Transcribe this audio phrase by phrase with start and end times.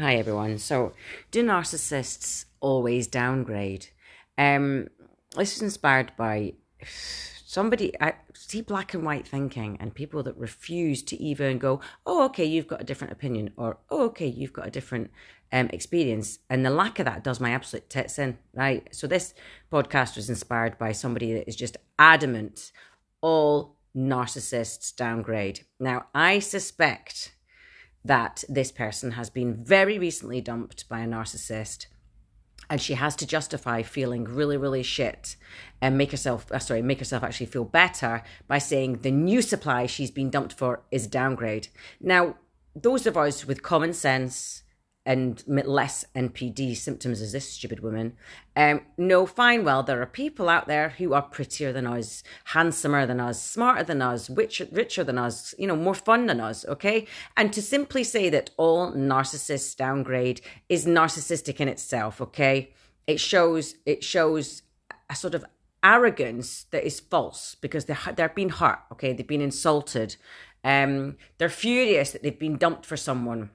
[0.00, 0.56] Hi everyone.
[0.56, 0.94] So,
[1.30, 3.88] do narcissists always downgrade?
[4.38, 4.88] Um,
[5.36, 6.54] this is inspired by
[7.44, 7.92] somebody.
[8.00, 12.46] I see black and white thinking, and people that refuse to even go, "Oh, okay,
[12.46, 15.10] you've got a different opinion," or "Oh, okay, you've got a different
[15.52, 18.88] um, experience." And the lack of that does my absolute tits in, right?
[18.92, 19.34] So this
[19.70, 22.72] podcast was inspired by somebody that is just adamant
[23.20, 25.66] all narcissists downgrade.
[25.78, 27.32] Now, I suspect
[28.04, 31.86] that this person has been very recently dumped by a narcissist
[32.68, 35.36] and she has to justify feeling really really shit
[35.80, 39.86] and make herself uh, sorry make herself actually feel better by saying the new supply
[39.86, 41.68] she's been dumped for is downgrade.
[42.00, 42.36] Now
[42.74, 44.62] those of us with common sense
[45.10, 48.16] and less NPD symptoms as this stupid woman,
[48.54, 48.80] um,
[49.26, 53.42] fine well there are people out there who are prettier than us, handsomer than us,
[53.42, 57.08] smarter than us, richer, richer than us, you know, more fun than us, okay?
[57.36, 62.72] And to simply say that all narcissists downgrade is narcissistic in itself, okay?
[63.08, 64.62] It shows it shows
[65.08, 65.44] a sort of
[65.82, 69.12] arrogance that is false because they they're being hurt, okay?
[69.12, 70.14] They've been insulted.
[70.62, 73.50] Um, they're furious that they've been dumped for someone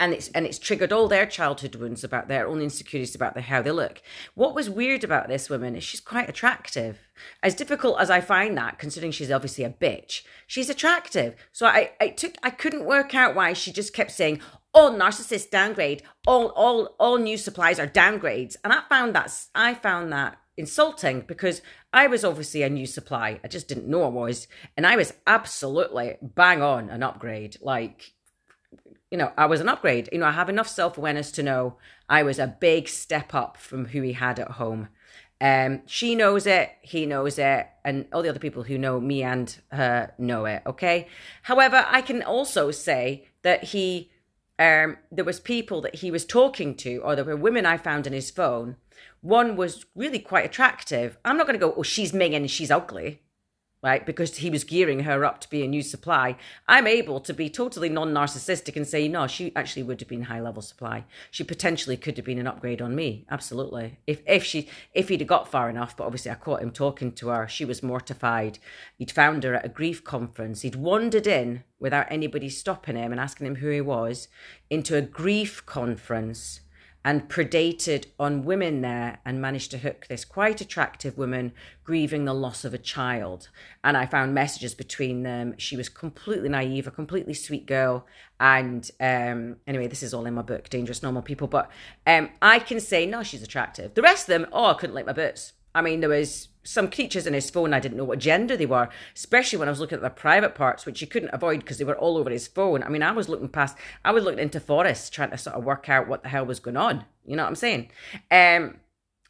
[0.00, 3.42] and it's and it's triggered all their childhood wounds about their own insecurities about the,
[3.42, 4.02] how they look.
[4.34, 7.08] What was weird about this woman is she's quite attractive.
[7.42, 11.36] As difficult as I find that, considering she's obviously a bitch, she's attractive.
[11.52, 14.40] So I, I took I couldn't work out why she just kept saying,
[14.72, 18.56] all narcissists downgrade, all all all new supplies are downgrades.
[18.64, 23.40] And I found that I found that insulting because I was obviously a new supply.
[23.44, 24.48] I just didn't know I was.
[24.76, 27.56] And I was absolutely bang on an upgrade.
[27.60, 28.12] Like
[29.14, 30.08] you know, I was an upgrade.
[30.10, 31.76] You know, I have enough self awareness to know
[32.08, 34.88] I was a big step up from who he had at home.
[35.40, 39.22] Um, she knows it, he knows it, and all the other people who know me
[39.22, 40.62] and her know it.
[40.66, 41.06] Okay.
[41.42, 44.10] However, I can also say that he,
[44.58, 48.08] um, there was people that he was talking to, or there were women I found
[48.08, 48.74] in his phone.
[49.20, 51.18] One was really quite attractive.
[51.24, 53.20] I'm not going to go, oh, she's minging and she's ugly
[53.84, 54.06] right?
[54.06, 56.36] Because he was gearing her up to be a new supply.
[56.66, 60.22] I'm able to be totally non narcissistic and say, no, she actually would have been
[60.22, 61.04] high level supply.
[61.30, 63.26] She potentially could have been an upgrade on me.
[63.30, 63.98] Absolutely.
[64.06, 67.12] If if she if he'd have got far enough, but obviously I caught him talking
[67.12, 67.46] to her.
[67.46, 68.58] She was mortified.
[68.96, 70.62] He'd found her at a grief conference.
[70.62, 74.28] He'd wandered in without anybody stopping him and asking him who he was
[74.70, 76.60] into a grief conference
[77.04, 81.52] and predated on women there and managed to hook this quite attractive woman
[81.84, 83.48] grieving the loss of a child.
[83.82, 85.54] And I found messages between them.
[85.58, 88.06] She was completely naive, a completely sweet girl.
[88.40, 91.46] And um, anyway, this is all in my book, Dangerous Normal People.
[91.46, 91.70] But
[92.06, 93.92] um, I can say, no, she's attractive.
[93.92, 95.52] The rest of them, oh, I couldn't like my boots.
[95.74, 97.74] I mean, there was some creatures in his phone.
[97.74, 100.54] I didn't know what gender they were, especially when I was looking at the private
[100.54, 102.82] parts, which you couldn't avoid because they were all over his phone.
[102.82, 105.64] I mean, I was looking past, I was looking into forests trying to sort of
[105.64, 107.04] work out what the hell was going on.
[107.26, 107.90] You know what I'm saying?
[108.30, 108.76] Um,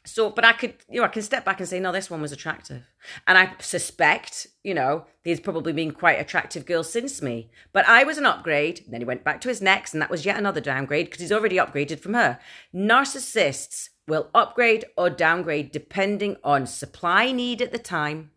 [0.05, 2.21] so, but I could, you know, I can step back and say, no, this one
[2.21, 2.83] was attractive.
[3.25, 7.49] And I suspect, you know, he's probably been quite attractive girls since me.
[7.73, 8.81] But I was an upgrade.
[8.85, 11.21] And Then he went back to his next, and that was yet another downgrade because
[11.21, 12.39] he's already upgraded from her.
[12.73, 18.31] Narcissists will upgrade or downgrade depending on supply need at the time,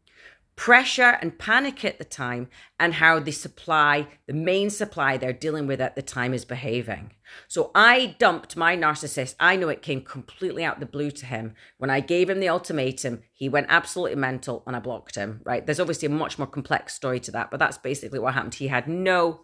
[0.57, 2.49] pressure and panic at the time,
[2.81, 7.13] and how the supply, the main supply they're dealing with at the time, is behaving.
[7.47, 9.37] So I dumped my narcissist.
[9.39, 11.55] I know it came completely out the blue to him.
[11.77, 15.65] When I gave him the ultimatum, he went absolutely mental and I blocked him, right?
[15.65, 18.55] There's obviously a much more complex story to that, but that's basically what happened.
[18.55, 19.43] He had no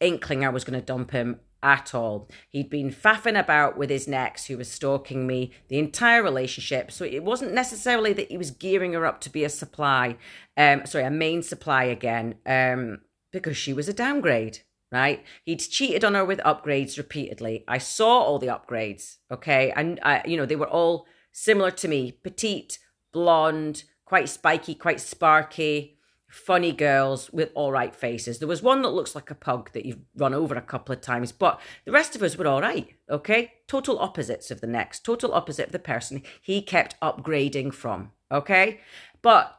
[0.00, 2.28] inkling I was going to dump him at all.
[2.48, 6.90] He'd been faffing about with his next, who was stalking me the entire relationship.
[6.90, 10.16] So it wasn't necessarily that he was gearing her up to be a supply,
[10.56, 13.00] um, sorry, a main supply again, um,
[13.32, 14.60] because she was a downgrade,
[14.90, 15.22] right?
[15.44, 17.64] He'd cheated on her with upgrades repeatedly.
[17.68, 21.88] I saw all the upgrades, okay, and I, you know they were all similar to
[21.88, 22.78] me: petite,
[23.12, 25.99] blonde, quite spiky, quite sparky
[26.30, 28.38] funny girls with all right faces.
[28.38, 31.00] There was one that looks like a pug that you've run over a couple of
[31.00, 33.54] times, but the rest of us were all right, okay?
[33.66, 38.80] Total opposites of the next, total opposite of the person he kept upgrading from, okay?
[39.22, 39.56] But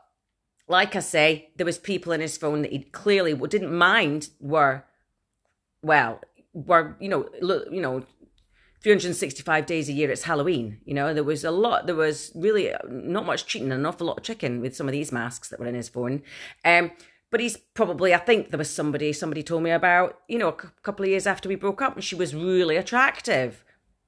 [0.68, 4.86] like I say, there was people in his phone that he clearly didn't mind were,
[5.82, 6.22] well,
[6.54, 7.28] were, you know,
[7.70, 8.06] you know,
[8.82, 11.14] 365 days a year it's halloween you know?
[11.14, 14.62] There was a lot there was really not much cheating an awful lot of chicken
[14.62, 16.24] with some of these masks that were in his phone.
[16.66, 16.92] Um
[17.30, 20.82] but he's probably i think there was somebody somebody told me about you know a
[20.84, 23.64] couple of years after we broke up and she was really attractive.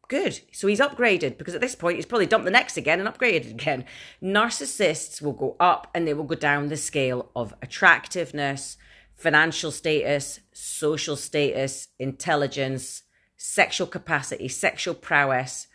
[0.10, 0.42] Good.
[0.52, 3.52] So he's upgraded because at this point he's probably dumped the next again and upgraded
[3.52, 3.86] again.
[4.22, 8.78] Narcissists will go up and they will go down the scale of attractiveness
[9.16, 13.04] financial status social status intelligence
[13.36, 15.68] sexual capacity, sexual prowess,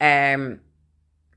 [0.00, 0.60] um,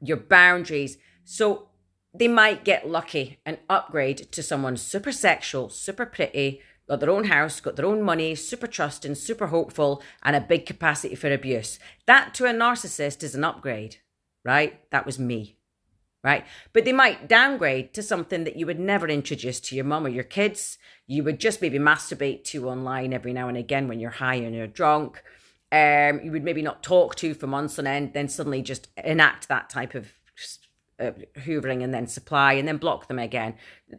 [0.02, 0.98] your boundaries.
[1.24, 1.70] So
[2.14, 7.26] they might get lucky and upgrade to someone super sexual, super pretty, got their own
[7.26, 11.80] house, got their own money, super trusting, super hopeful, and a big capacity for abuse.
[12.06, 13.98] That to a narcissist is an upgrade,
[14.44, 14.90] right?
[14.92, 15.58] That was me,
[16.24, 16.46] right?
[16.74, 20.10] But they might downgrade to something that you would never introduce to your mum or
[20.10, 20.78] your kids.
[21.06, 24.56] You would just maybe masturbate to online every now and again when you're high and
[24.56, 25.22] you're drunk.
[25.72, 29.50] Um, you would maybe not talk to for months on end, then suddenly just enact
[29.50, 30.14] that type of
[31.00, 33.56] uh, hoovering and then supply and then block them again.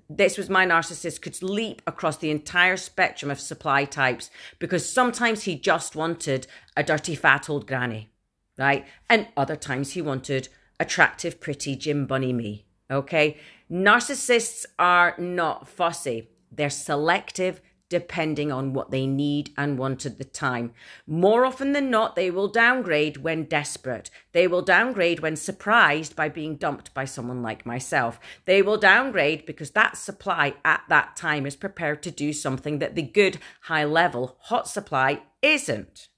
[0.09, 5.44] This was my narcissist could leap across the entire spectrum of supply types because sometimes
[5.44, 8.11] he just wanted a dirty fat old granny,
[8.56, 8.87] right?
[9.09, 10.49] And other times he wanted
[10.81, 12.65] attractive, pretty gym bunny me.
[12.91, 13.37] Okay.
[13.70, 16.31] Narcissists are not fussy.
[16.50, 20.73] They're selective depending on what they need and want at the time.
[21.06, 24.11] More often than not, they will downgrade when desperate.
[24.32, 28.20] They will downgrade when surprised by being dumped by someone like myself.
[28.44, 32.94] They will downgrade because that supply at that time is prepared to do something that
[32.94, 36.08] the good, high level, hot supply isn't.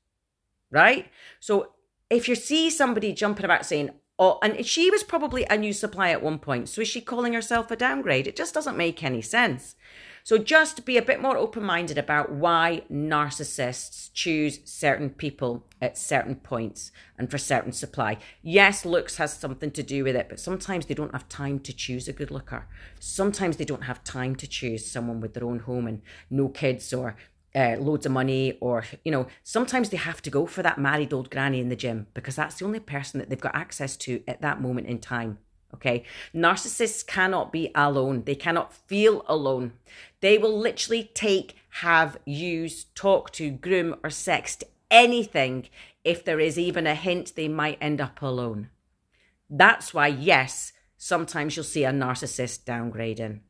[0.71, 1.09] Right?
[1.39, 1.73] So
[2.09, 3.91] if you see somebody jumping about saying,
[4.23, 6.69] Oh, and she was probably a new supply at one point.
[6.69, 8.27] So is she calling herself a downgrade?
[8.27, 9.77] It just doesn't make any sense.
[10.25, 15.97] So just be a bit more open minded about why narcissists choose certain people at
[15.97, 18.19] certain points and for certain supply.
[18.43, 21.73] Yes, looks has something to do with it, but sometimes they don't have time to
[21.73, 22.67] choose a good looker.
[22.99, 26.93] Sometimes they don't have time to choose someone with their own home and no kids
[26.93, 27.17] or
[27.55, 31.13] uh, loads of money, or you know, sometimes they have to go for that married
[31.13, 34.23] old granny in the gym because that's the only person that they've got access to
[34.29, 35.39] at that moment in time.
[35.75, 36.05] Okay.
[36.35, 38.25] Narcissists cannot be alone.
[38.25, 39.73] They cannot feel alone.
[40.21, 45.69] They will literally take, have, use, talk to, groom, or sext anything
[46.05, 48.71] if there is even a hint they might end up alone.
[49.49, 53.41] That's why, yes, sometimes you'll see a narcissist downgrading,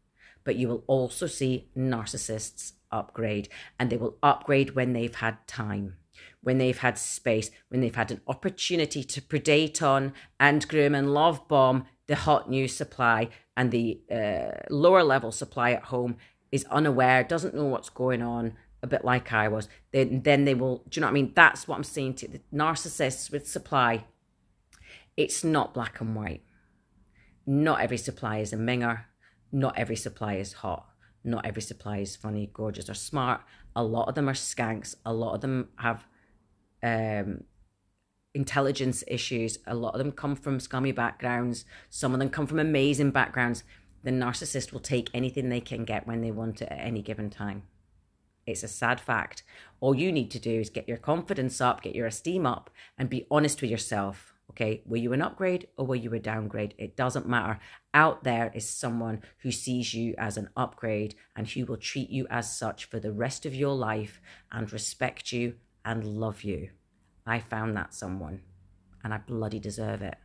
[0.44, 5.96] but you will also see narcissists upgrade, and they will upgrade when they've had time
[6.42, 11.12] when they've had space, when they've had an opportunity to predate on and groom and
[11.12, 16.16] love bomb the hot new supply and the uh, lower level supply at home
[16.50, 20.54] is unaware, doesn't know what's going on, a bit like I was, then then they
[20.54, 20.78] will.
[20.88, 21.32] Do you know what I mean?
[21.36, 24.06] That's what I'm saying to the narcissists with supply.
[25.16, 26.42] It's not black and white.
[27.46, 29.04] Not every supply is a minger.
[29.52, 30.86] Not every supply is hot.
[31.22, 33.42] Not every supply is funny, gorgeous, or smart.
[33.76, 34.96] A lot of them are skanks.
[35.06, 36.04] A lot of them have
[36.82, 37.44] um,
[38.34, 39.58] intelligence issues.
[39.66, 41.64] A lot of them come from scummy backgrounds.
[41.88, 43.64] Some of them come from amazing backgrounds.
[44.02, 47.30] The narcissist will take anything they can get when they want it at any given
[47.30, 47.64] time.
[48.46, 49.42] It's a sad fact.
[49.80, 53.10] All you need to do is get your confidence up, get your esteem up, and
[53.10, 54.34] be honest with yourself.
[54.50, 56.74] Okay, were you an upgrade or were you a downgrade?
[56.76, 57.60] It doesn't matter.
[57.94, 62.26] Out there is someone who sees you as an upgrade and who will treat you
[62.30, 65.54] as such for the rest of your life and respect you
[65.84, 66.70] and love you.
[67.26, 68.42] I found that someone
[69.04, 70.16] and I bloody deserve it.